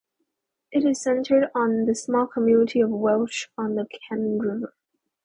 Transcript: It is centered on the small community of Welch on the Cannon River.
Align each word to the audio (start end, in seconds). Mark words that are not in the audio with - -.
It 0.71 0.83
is 0.83 0.99
centered 0.99 1.51
on 1.53 1.85
the 1.85 1.93
small 1.93 2.25
community 2.25 2.81
of 2.81 2.89
Welch 2.89 3.51
on 3.55 3.75
the 3.75 3.85
Cannon 4.09 4.39
River. 4.39 4.73